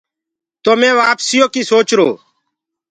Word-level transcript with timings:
تو 0.63 0.71
مي 0.79 0.89
وآپسيٚ 0.97 1.39
يو 1.39 1.47
ڪيٚ 1.53 1.67
سوچرو۔ 1.71 2.09